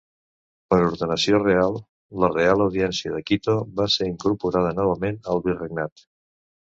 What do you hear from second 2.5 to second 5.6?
Audiència de Quito va ser incorporada novament al